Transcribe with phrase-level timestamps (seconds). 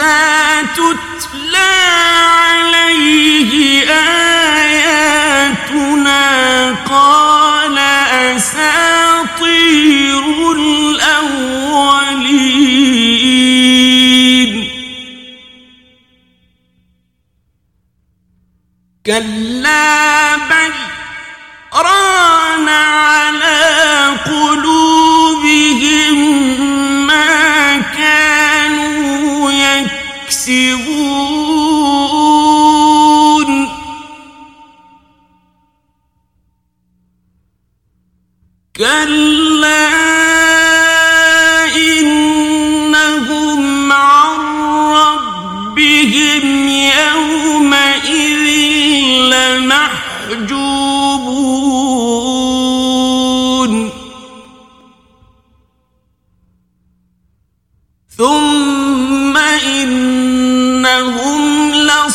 [0.04, 1.13] إذا تتلى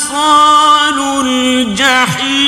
[0.09, 2.39] لصال الجحيم.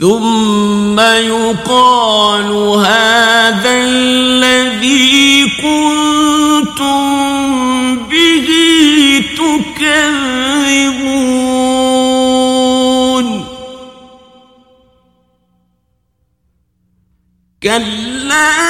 [0.00, 2.50] ثم يقال
[2.86, 7.00] هذا الذي كنتم
[8.06, 8.48] به
[9.36, 10.30] تكذبون.
[17.62, 18.69] كلا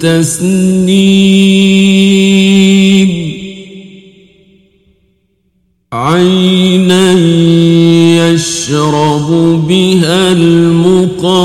[0.00, 0.97] تسنيم
[8.18, 9.28] يشرب
[9.68, 11.38] بها المقربون.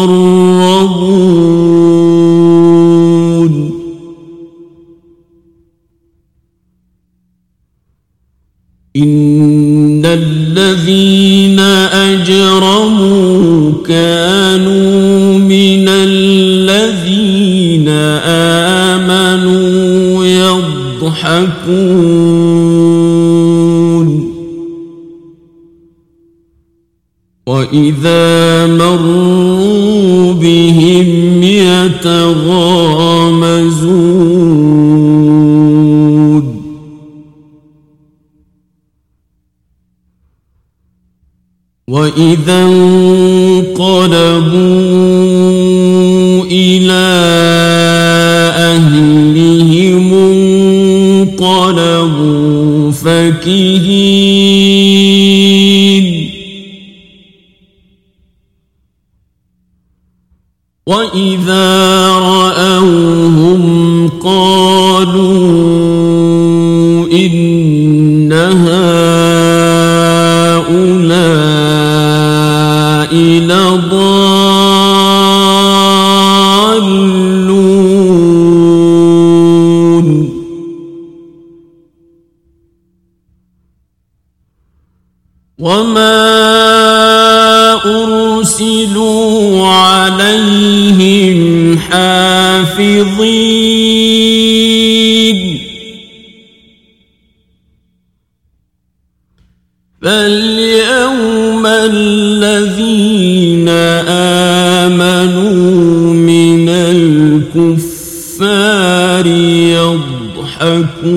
[8.96, 11.60] إن الذين
[12.10, 17.90] أجرموا كانوا من الذين
[18.98, 22.13] آمنوا يضحكون
[27.74, 32.14] وإذا مروا بهم يتغامزون.
[41.88, 42.94] وإذا انقلبوا
[46.52, 46.94] إلى
[48.74, 50.14] أهلهم
[51.34, 54.73] انقلبوا فكهين.
[61.14, 63.64] وإذا رأوهم
[64.10, 65.24] قالوا
[67.12, 68.74] إن هؤلاء
[73.40, 73.94] لضالون.
[85.60, 86.23] وما
[100.04, 102.90] فاليوم الذين
[104.90, 106.70] آمنوا من
[107.60, 108.38] الكفار
[110.38, 111.14] يضحكون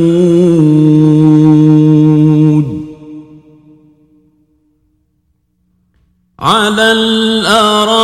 [6.38, 7.96] على الأرائك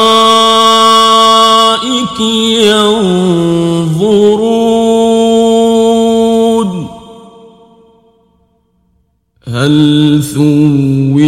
[9.73, 11.19] هل ثوب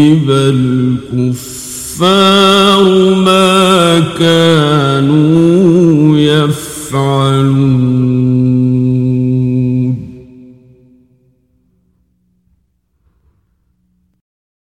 [1.31, 2.85] الكفار
[3.15, 5.64] ما كانوا